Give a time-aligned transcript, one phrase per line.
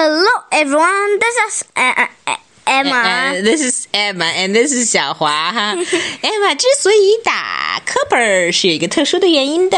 [0.00, 1.18] Hello, everyone.
[1.18, 2.36] This is uh, uh, uh
[2.68, 2.90] Emma.
[2.90, 5.74] Uh, uh, this is Emma, and this is 晓华哈。
[5.74, 9.76] Emma 之所以打课本是有一个特殊的原因的，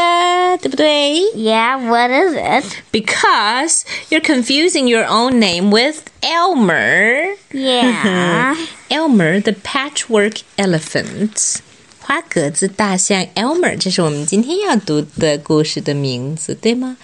[0.61, 2.65] 对不对？Yeah, what is it?
[2.91, 3.81] Because
[4.11, 7.35] you're confusing your own name with Elmer.
[7.51, 8.55] Yeah.
[8.89, 11.61] Elmer, the patchwork elephant.
[11.99, 16.97] 花格子大象 Elmer，这是我们今天要读的故事的名字，对吗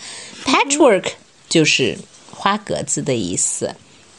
[0.45, 1.13] ？Patchwork
[1.49, 1.84] 就是。
[1.84, 2.16] Mm -hmm.
[2.46, 3.74] 花格子的意思。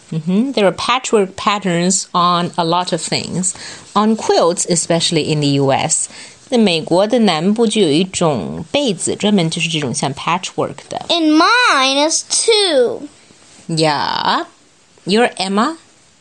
[0.09, 0.53] Mm -hmm.
[0.53, 3.53] There are patchwork patterns on a lot of things,
[3.93, 6.07] on quilts, especially in the U.S.
[6.49, 11.03] 那美国的南部就有一种被子，专门就是这种像 patchwork 的。
[11.09, 13.07] And mine is two.
[13.67, 14.45] Yeah,
[15.05, 15.77] you're Emma,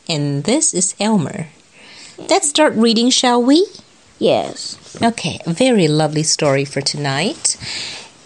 [0.06, 1.48] and this is Elmer.
[2.29, 3.65] Let's start reading, shall we?
[4.19, 4.77] Yes.
[5.01, 7.56] Okay, a very lovely story for tonight.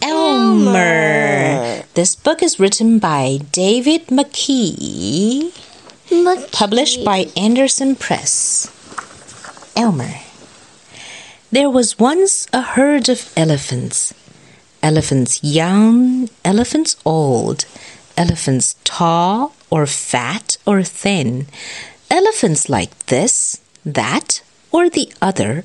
[0.02, 1.84] Elmer.
[1.94, 5.52] This book is written by David McKee,
[6.10, 6.52] Look.
[6.52, 8.72] published by Andersen Press.
[9.76, 10.16] Elmer.
[11.52, 14.14] There was once a herd of elephants.
[14.82, 17.66] Elephants young, elephants old,
[18.18, 21.46] elephants tall or fat or thin,
[22.10, 24.42] elephants like this, that,
[24.72, 25.64] or the other,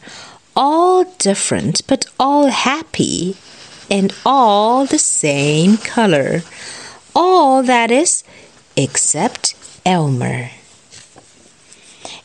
[0.54, 3.36] all different but all happy,
[3.90, 6.42] and all the same color.
[7.14, 8.24] All that is,
[8.76, 10.50] except Elmer.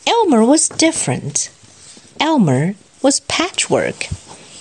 [0.08, 1.50] Elmer was different.
[2.20, 4.08] Elmer was patchwork.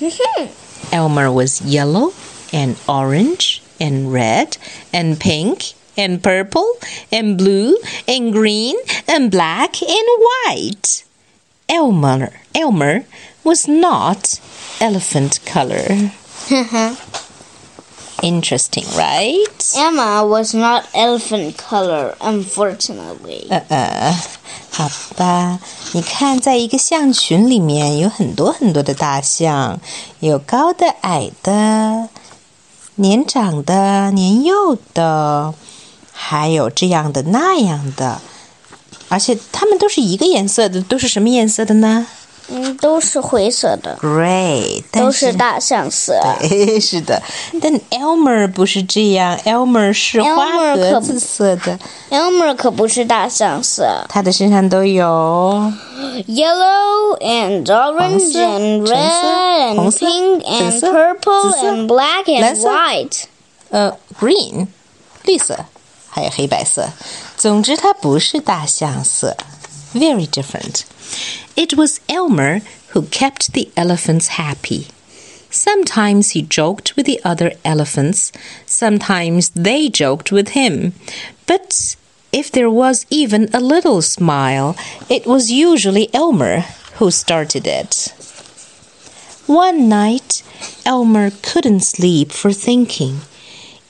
[0.92, 2.12] Elmer was yellow
[2.52, 4.56] and orange and red
[4.92, 6.76] and pink and purple
[7.12, 7.76] and blue
[8.08, 8.76] and green
[9.08, 10.08] and black and
[10.46, 11.04] white.
[11.68, 13.04] Elmer Elmer
[13.44, 14.40] was not
[14.80, 16.10] elephant color.
[18.21, 19.75] Interesting, right?
[19.75, 23.47] Emma was not elephant color, unfortunately.
[23.69, 24.17] 呃，
[24.71, 25.59] 好吧，
[25.91, 29.79] 你看，在一个象群里面有很多很多的大象，
[30.21, 32.09] 有高的、矮的，
[32.95, 35.53] 年长的、年幼的，
[36.11, 38.21] 还有这样的那样的，
[39.09, 42.07] 而且它们都是一个颜色的，都是什么颜色的呢
[42.49, 46.19] 嗯，都是灰色的， ？Gray，但都是大象色。
[46.39, 47.19] 对，是的，
[47.59, 51.79] 但 Elmer 不是这样，Elmer 是花 Elmer 可不格子色的，
[52.11, 55.73] Elmer 可不是大象色它的身上都有。
[56.27, 60.93] ，yellow and orange 色 橙 and 色 red 红 and 色 pink 紫 and 色
[60.93, 63.23] purple 紫色 and black 蓝 and 色 white。
[63.71, 64.67] 呃，green，
[65.23, 65.57] 绿色，
[66.09, 66.87] 还有黑白色。
[67.35, 69.35] 总之，它不是大象色，
[69.95, 70.81] very different.
[71.60, 72.62] It was Elmer
[72.92, 74.86] who kept the elephants happy.
[75.50, 78.32] Sometimes he joked with the other elephants,
[78.64, 80.94] sometimes they joked with him.
[81.46, 81.96] But
[82.32, 84.74] if there was even a little smile,
[85.10, 86.60] it was usually Elmer
[86.94, 88.08] who started it.
[89.44, 90.42] One night,
[90.86, 93.20] Elmer couldn't sleep for thinking.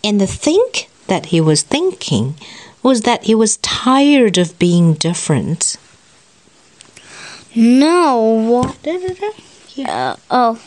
[0.02, 2.34] And the think that he was thinking
[2.82, 5.76] was that he was tired of being different.
[7.54, 8.62] No.
[9.86, 10.60] Uh, oh.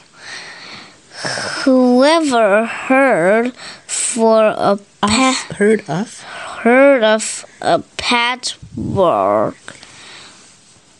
[1.63, 3.55] Whoever heard
[3.87, 6.21] for a pa- Heard of?
[6.63, 9.55] heard of a patchwork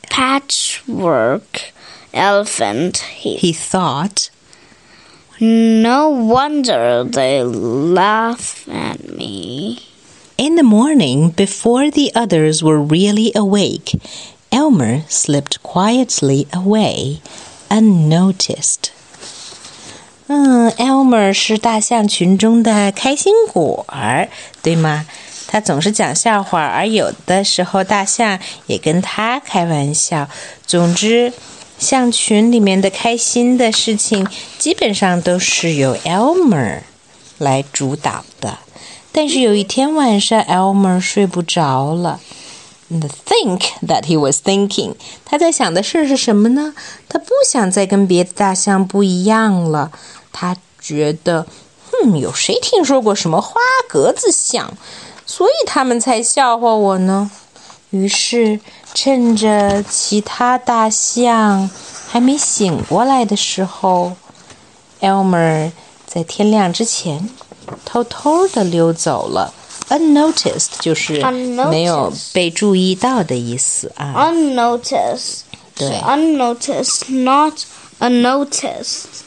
[0.09, 1.71] patchwork
[2.13, 4.29] elephant he, He thought.
[5.39, 9.79] no wonder they laugh at me
[10.37, 13.91] In the morning, before the others were really awake,
[14.53, 17.21] Elmer slipped quietly away,
[17.69, 18.91] unnoticed.
[20.27, 24.29] 嗯，Elmer 是大象群中的开心果儿，
[24.61, 25.07] 对吗？
[25.47, 28.37] 他总是讲笑话，而有的时候大象
[28.67, 30.29] 也跟他开玩笑。
[30.67, 31.33] 总之，
[31.79, 34.27] 象群里面的开心的事情，
[34.59, 36.81] 基本上都是由 Elmer
[37.39, 38.59] 来主导的。
[39.11, 42.19] 但是有一天晚上，Elmer 睡不着了。
[42.93, 44.93] The think that he was thinking，
[45.25, 46.75] 他在想的事是什么呢？
[47.09, 49.91] 他不想再跟别的大象不一样了。
[50.31, 51.47] 他觉得，
[52.03, 53.55] 嗯，有谁听说过什么花
[53.89, 54.77] 格子象？
[55.25, 57.31] 所以他们才笑话我呢。
[57.89, 58.59] 于是，
[58.93, 61.69] 趁着其他大象
[62.07, 64.13] 还没醒过来的时候
[65.01, 65.71] ，Elmer
[66.05, 67.27] 在天亮之前
[67.85, 69.51] 偷偷的溜走了。
[69.92, 74.30] Unnoticed 就是 Unnoticed 没有被注意到的意思啊。
[74.30, 75.40] unnoticed
[75.74, 77.64] 对 unnoticed not
[78.00, 79.22] unnoticed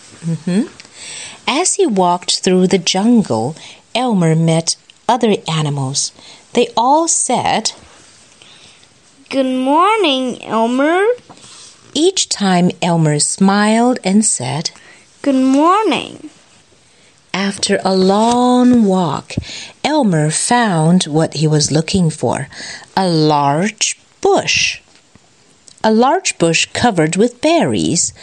[1.48, 3.56] As he walked through the jungle,
[3.94, 4.76] Elmer met
[5.08, 6.12] other animals.
[6.54, 7.72] they all said,
[9.30, 11.04] Good morning, Elmer.
[11.94, 14.70] each time Elmer smiled and said,
[15.24, 16.30] Good morning.
[17.36, 19.34] After a long walk,
[19.84, 22.48] Elmer found what he was looking for
[22.96, 24.82] a large bush.
[25.84, 28.14] A large bush covered with berries.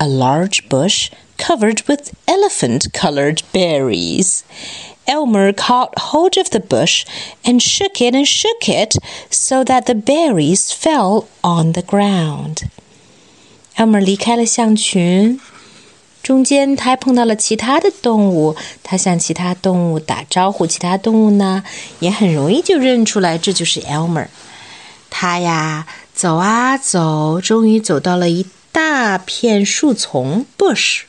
[0.00, 4.44] A large bush covered with elephant colored berries.
[5.06, 7.04] Elmer caught hold of the bush
[7.44, 8.96] and shook it and shook it
[9.30, 12.70] so that the berries fell on the ground.
[13.76, 15.40] Elmer 离开了象群。
[16.21, 21.63] 中间，他还碰到了其他的动物，他向其他动物打招呼，其他动物呢
[21.99, 24.27] 也很容易就认出来，这就是 Elmer。
[25.09, 31.01] 他呀，走啊走，终于走到了一大片树丛 （bush）。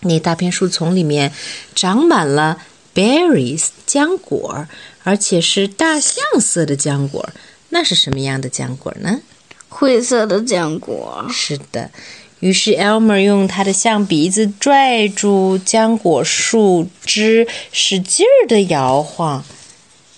[0.00, 1.32] 那大片树丛里面
[1.74, 2.58] 长满了
[2.94, 4.66] berries 浆果，
[5.02, 7.30] 而且是大象色的浆果。
[7.70, 9.20] 那是什么样的浆果呢？
[9.68, 11.24] 灰色的浆果。
[11.30, 11.90] 是的。
[12.39, 19.43] 于是 Elmer 用他的象鼻子拽住浆果树枝，使劲儿的摇晃。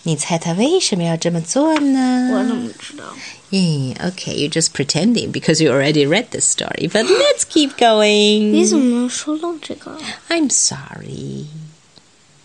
[0.03, 2.31] 你猜他为什么要这么做呢？
[2.33, 3.03] 我怎么知道？
[3.49, 6.89] Yeah, okay, you're just pretending because you already read the story.
[6.89, 8.51] But let's keep going.
[8.51, 9.97] 你怎么能说漏这个
[10.29, 11.45] I'm sorry.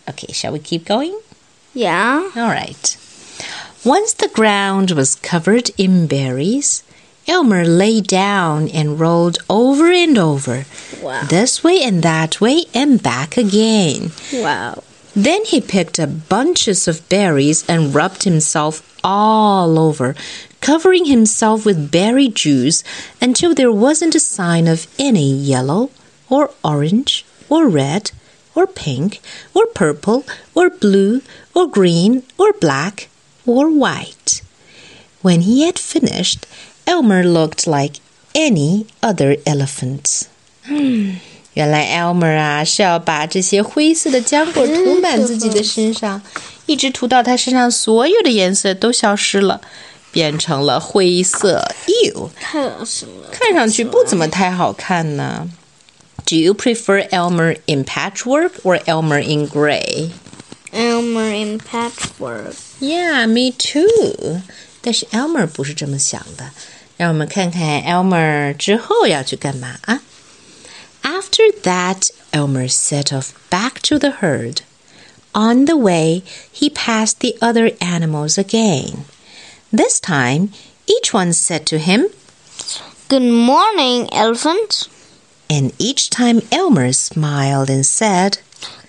[0.06, 1.14] Okay, shall we keep going?
[1.74, 2.22] ？Yeah.
[2.34, 2.96] All right.
[3.84, 6.82] Once the ground was covered in berries,
[7.27, 10.65] Elmer lay down and rolled over and over,
[11.01, 11.23] Wow.
[11.29, 14.11] this way and that way and back again.
[14.33, 14.83] Wow.
[15.15, 20.15] Then he picked up bunches of berries and rubbed himself all over,
[20.61, 22.83] covering himself with berry juice
[23.21, 25.89] until there wasn't a sign of any yellow
[26.29, 28.11] or orange or red
[28.55, 29.19] or pink
[29.53, 30.23] or purple
[30.55, 31.21] or blue
[31.53, 33.09] or green or black
[33.45, 34.41] or white.
[35.21, 36.45] When he had finished,
[36.86, 38.00] Elmer looked like
[38.34, 40.22] any other elephant.
[41.54, 46.22] 原来 Elmer 啊是要把这些灰色的浆果涂满自己的身上，
[46.66, 49.60] 一直涂到他身上所有的颜色都消失了，
[50.10, 51.74] 变成了灰色。
[51.86, 53.28] Ew，太恶心了。
[53.30, 55.50] 看上去不怎么太好看呢。
[56.24, 60.10] Do you prefer Elmer in patchwork or Elmer in gray?
[60.72, 62.54] Elmer in patchwork.
[62.80, 64.40] Yeah, me too.
[64.80, 66.50] 但是 Elmer 不是这么想的。
[66.96, 70.00] 让我们看看 Elmer 之后要去干嘛啊？
[71.02, 74.58] After that, Elmer set off back to the herd.
[75.32, 76.22] On the way,
[76.52, 79.04] he passed the other animals again.
[79.72, 80.50] This time,
[80.86, 82.08] each one said to him,
[83.08, 84.88] Good morning, elephant.
[85.48, 88.38] and each time Elmer smiled and said,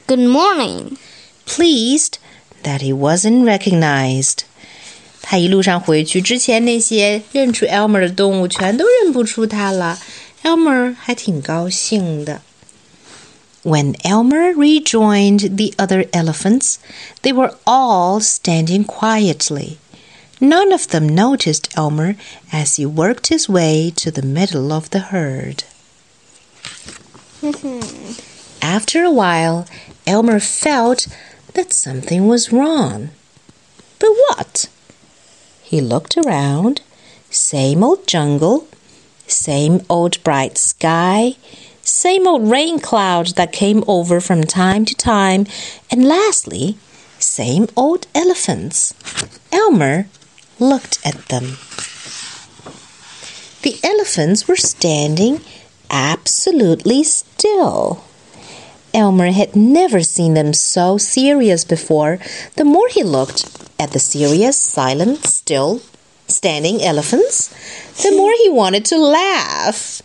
[0.07, 0.97] Good morning.
[1.45, 2.19] pleased
[2.63, 4.43] that he wasn't recognized.
[5.27, 9.99] 他一路上回去之前，那些认出 Elmer 的动物全都认不出他了。
[10.43, 12.41] Elmer 还挺高兴的。
[13.63, 16.75] When Elmer rejoined the other elephants,
[17.21, 19.77] they were all standing quietly.
[20.39, 22.17] None of them noticed Elmer
[22.51, 25.63] as he worked his way to the middle of the herd.
[28.59, 29.65] After a while,
[30.05, 31.07] Elmer felt
[31.53, 33.11] that something was wrong.
[33.99, 34.67] But what?
[35.68, 36.80] He looked around.
[37.28, 38.66] Same old jungle,
[39.26, 41.34] same old bright sky,
[41.82, 45.44] same old rain clouds that came over from time to time,
[45.90, 46.78] and lastly,
[47.18, 48.94] same old elephants.
[49.52, 50.08] Elmer
[50.58, 51.58] looked at them.
[53.60, 55.42] The elephants were standing
[55.90, 58.04] absolutely still.
[58.94, 62.18] Elmer had never seen them so serious before.
[62.56, 65.81] The more he looked at the serious, silent, still,
[66.27, 67.49] standing elephants,
[68.01, 70.01] the more he wanted to laugh.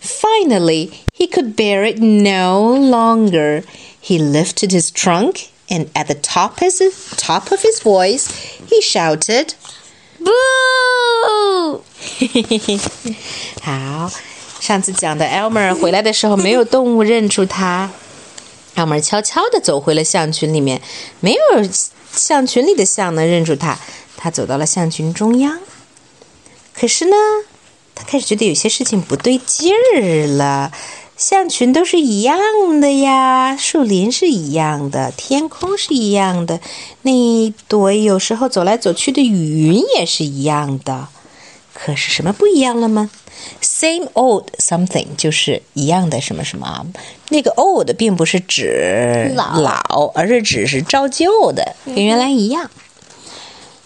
[0.00, 3.62] Finally, he could bear it no longer.
[4.00, 6.80] He lifted his trunk and at the top, his,
[7.16, 8.28] top of his voice,
[8.68, 9.54] he shouted,
[10.18, 11.82] Boo!
[13.62, 14.10] 好，
[14.60, 17.90] 上次讲的 Elmer 回来的时候，没有动物认出他。
[18.76, 20.80] Elmer 悄悄地走回了象群里面，
[21.20, 21.40] 没有
[22.15, 23.77] 象群里的象能认出他。
[24.15, 25.59] 他走到了象群中央，
[26.73, 27.15] 可是呢，
[27.93, 30.71] 他开始觉得有些事情不对劲儿了。
[31.17, 32.37] 象群都是一样
[32.79, 36.61] 的呀，树林是一样的，天空是一样的，
[37.01, 41.09] 那一朵有时候走来走去的云也是一样的。
[41.73, 43.09] 可是什么不一样了吗
[43.61, 46.85] ？Same old something 就是一样的什么什么啊？
[47.29, 52.69] 那个 old 并不是指老老，而是指是照旧的，跟原来一样。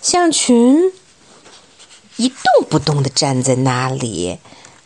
[0.02, 0.92] 象群
[2.16, 2.38] 一动
[2.70, 4.38] 不动的站在那里，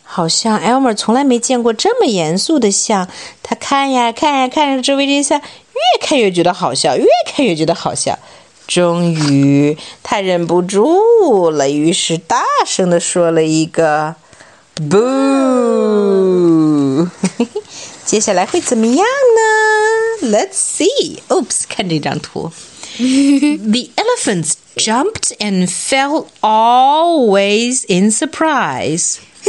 [0.02, 3.08] 好像 Elmer 从来没见过这么严肃的象。
[3.42, 8.18] 他看呀看呀看着周围这些象，越看越觉得好笑，越看越觉得好笑。
[8.66, 14.14] 终于，他忍不住了，于是大声的说了一个
[14.79, 16.27] “boo”。
[18.05, 20.29] 接下来会怎么样呢？
[20.29, 21.19] Let's see.
[21.29, 22.51] Oops，看这张图。
[22.97, 29.17] the elephants jumped and fell always in surprise.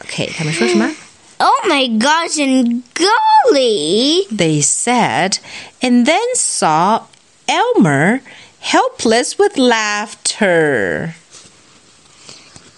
[0.00, 0.90] okay, 他们说什么?
[1.38, 4.26] Oh my gosh and golly!
[4.30, 5.38] They said,
[5.80, 7.02] and then saw
[7.46, 8.20] Elmer
[8.60, 11.14] helpless with laughter.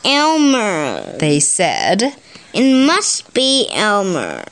[0.05, 2.15] Elmer, They said.
[2.53, 4.43] it must be Elmer.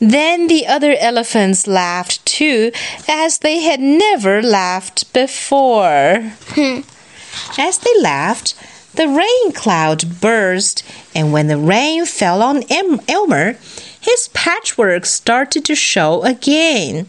[0.00, 2.72] Then the other elephants laughed too,
[3.08, 6.32] as they had never laughed before.
[6.50, 6.80] Hmm.
[7.58, 8.54] as they laughed,
[8.94, 10.82] the rain cloud burst,
[11.14, 13.56] and when the rain fell on em- Elmer,
[14.00, 17.06] his patchwork started to show again.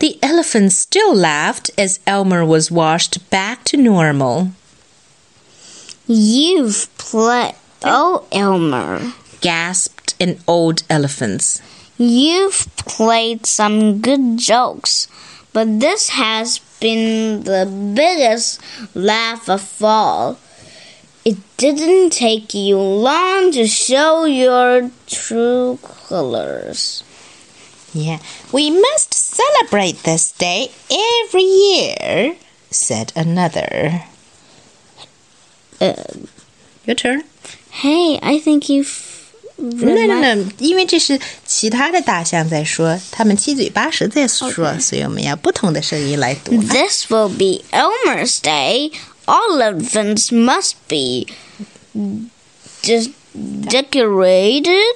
[0.00, 4.52] The elephants still laughed as Elmer was washed back to normal.
[6.10, 7.54] You've played.
[7.84, 9.12] Oh, Elmer.
[9.42, 11.60] Gasped an old elephant.
[11.98, 15.06] You've played some good jokes,
[15.52, 18.58] but this has been the biggest
[18.94, 20.38] laugh of all.
[21.26, 27.04] It didn't take you long to show your true colors.
[27.92, 32.36] Yeah, we must celebrate this day every year,
[32.70, 34.04] said another.
[35.79, 35.93] Uh,
[36.85, 37.23] Your turn.
[37.69, 39.11] hey, I think you've.
[39.55, 44.79] No, no, no，因为这是其他的大象在说，他们七嘴八舌在说 Okay.
[44.81, 46.51] 所以我们要不同的声音来读。
[46.63, 48.91] This will be Elmer's Day.
[49.25, 51.27] All elephants must be
[52.81, 54.95] just decorated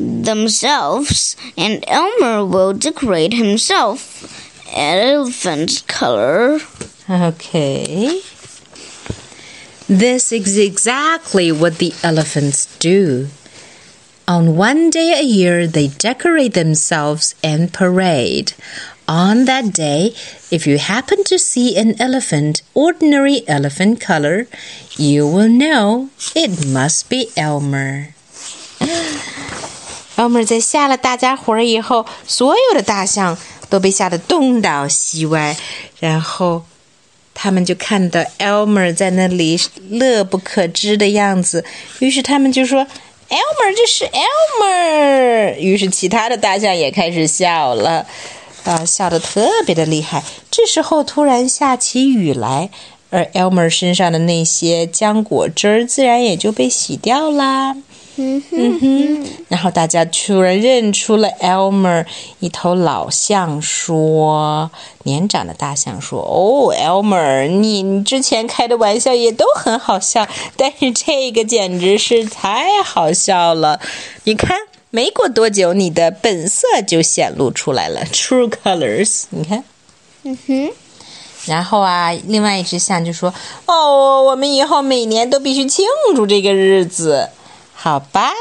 [0.00, 4.26] themselves, and Elmer will decorate himself.
[4.74, 6.60] Elephant color.
[7.08, 8.22] Okay.
[9.88, 13.28] This is exactly what the elephants do.
[14.26, 18.54] On one day a year, they decorate themselves and parade.
[19.08, 20.14] On that day,
[20.50, 24.46] if you happen to see an elephant, ordinary elephant color,
[24.96, 28.14] you will know it must be Elmer.
[30.16, 33.36] Elmer 在吓了大家伙儿以后，所有的大象
[33.68, 35.56] 都被吓得东倒西歪，
[35.98, 36.64] 然后
[37.39, 41.63] 他们就看到 Elmer 在那里乐不可支的样子，
[41.99, 42.83] 于是他们就说
[43.29, 48.07] ：“Elmer，这是 Elmer。”于是其他的大象也开始笑了，
[48.63, 50.23] 啊，笑得特别的厉害。
[50.49, 52.71] 这时候突然下起雨来，
[53.11, 57.77] 而 Elmer 身上的那些浆果汁儿自然也就被洗掉啦。
[58.19, 62.07] 嗯哼，然后大家突然认出了 Elmer，
[62.39, 64.71] 一头老象说
[65.05, 73.79] ：“年长的大象说，哦，Elmer，你你之前开的玩笑也都很好笑，但是这个简直是太好笑了。
[74.23, 74.57] 你看，
[74.89, 79.25] 没过多久，你的本色就显露出来了，True Colors。
[79.29, 79.63] 你看。”
[80.23, 80.71] 嗯哼。
[81.45, 83.31] 然后啊，另外一只象就说
[83.67, 87.29] ：“哦，我们以后每年都必须庆祝这个日子。”
[87.79, 88.31] 好吧，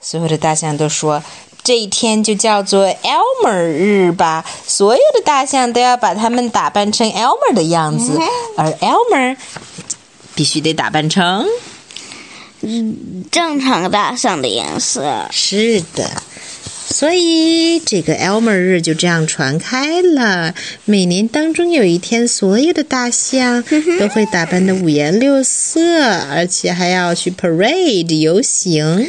[0.00, 1.20] 所有的大象都说
[1.64, 4.44] 这一天就叫做 Elmer 日吧。
[4.64, 8.16] 所有的大象都要把它们打扮成 Elmer 的样子，
[8.56, 9.36] 而 Elmer
[10.36, 11.44] 必须得打扮成
[13.32, 15.26] 正常大象的颜色。
[15.32, 16.22] 是的。
[16.88, 20.54] 所以这个 Elmer 日就这样传开了。
[20.84, 23.62] 每年当中有一天，所有的大象
[23.98, 25.80] 都会打扮的五颜六色，
[26.30, 29.06] 而且还要去 parade 游行。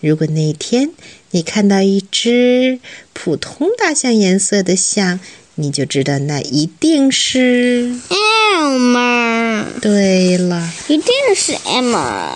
[0.00, 0.90] 如果那天
[1.32, 2.78] 你看到一只
[3.12, 5.18] 普通大象颜色的象，
[5.56, 12.30] 你就知道那一定是 Elmer，对了一定是 Emma。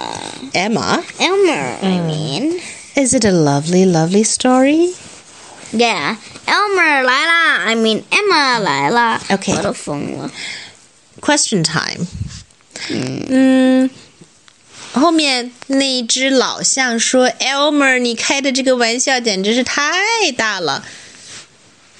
[0.52, 1.02] ，Emma。
[1.18, 2.60] Elmer, I mean.
[2.97, 4.93] Is it a lovely, lovely story?
[5.71, 7.63] Yeah, Elmer 来啦！
[7.65, 9.55] I mean Emma 来啦 Okay.
[9.55, 10.31] 我都疯了。
[11.19, 12.05] Question time.
[12.89, 13.89] 嗯，
[14.93, 19.81] 后面那只老象说：“Elmer，你开的这个玩笑简直是太
[20.37, 20.85] 大了。”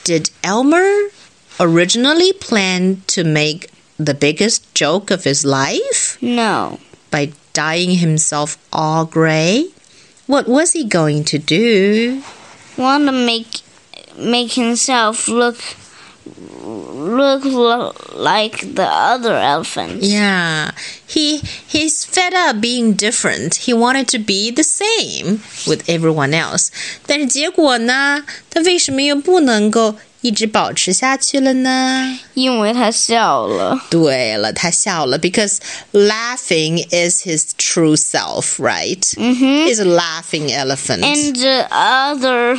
[0.05, 1.09] Did Elmer
[1.57, 9.05] originally plan to make the biggest joke of his life No, by dyeing himself all
[9.05, 9.69] gray?
[10.27, 12.21] What was he going to do?
[12.77, 13.61] want to make
[14.17, 15.57] make himself look
[16.65, 20.05] look lo- like the other elephants.
[20.07, 20.71] Yeah,
[21.05, 21.37] he
[21.67, 23.55] he's fed up being different.
[23.67, 26.71] He wanted to be the same with everyone else.
[27.05, 28.23] 但是结果呢？
[28.49, 32.19] 他为什么又不能够 一直保持下去了呢？
[32.33, 33.81] 因为他笑了。
[33.89, 35.57] 对了，他笑了，because
[35.91, 39.03] laughing is his true self, right?
[39.17, 41.03] He's a laughing elephant.
[41.03, 42.57] And the other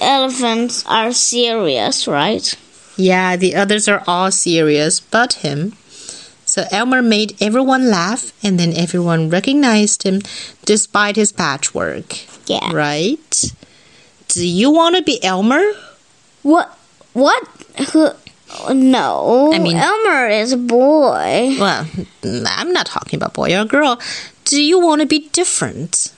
[0.00, 2.54] elephants are serious, right?
[2.96, 5.72] Yeah, the others are all serious but him.
[6.46, 10.22] So Elmer made everyone laugh, and then everyone recognized him
[10.64, 12.14] despite his patchwork.
[12.46, 12.70] Yeah.
[12.72, 13.52] Right?
[14.28, 15.64] Do you want to be Elmer?
[16.42, 16.77] What?
[17.13, 17.43] What?
[17.91, 18.09] Who?
[18.73, 19.51] No.
[19.53, 21.55] I mean- Elmer is a boy.
[21.59, 21.85] Well,
[22.23, 23.99] I'm not talking about boy or girl.
[24.45, 26.11] Do you want to be different?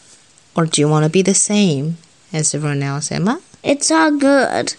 [0.55, 1.97] Or do you want to be the same
[2.33, 3.39] as everyone else, Emma?
[3.63, 4.75] It's all good.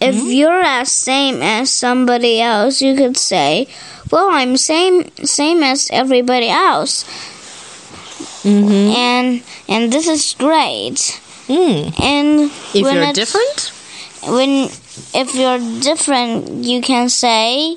[0.00, 3.68] If you're as same as somebody else, you could say,
[4.10, 7.04] "Well, I'm same same as everybody else,"
[8.42, 8.90] Mm-hmm.
[8.98, 11.20] and and this is great.
[11.46, 11.94] Mm.
[12.02, 13.70] And If when you're different?
[14.26, 14.70] when
[15.14, 17.76] if you're different, you can say,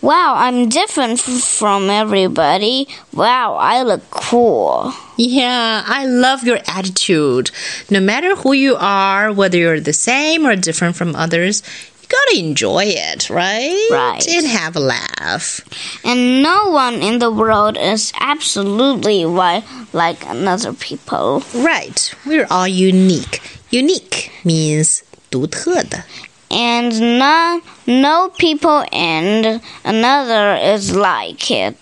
[0.00, 2.88] "Wow, I'm different from everybody.
[3.12, 7.50] Wow, I look cool." Yeah, I love your attitude.
[7.90, 11.62] No matter who you are, whether you're the same or different from others,
[12.02, 13.88] you gotta enjoy it, right?
[13.90, 14.26] Right.
[14.26, 15.60] And have a laugh.
[16.04, 21.42] And no one in the world is absolutely wi- like another people.
[21.54, 22.14] Right.
[22.24, 23.42] We're all unique.
[23.70, 26.03] Unique means 独特的.
[26.49, 31.75] And no, no people and another is like it.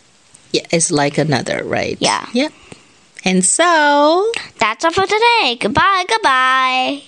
[0.51, 1.97] Yeah, it's like another, right?
[1.99, 2.25] Yeah.
[2.33, 2.51] Yep.
[3.25, 5.57] And so, That's all for today.
[5.59, 7.01] Goodbye, goodbye.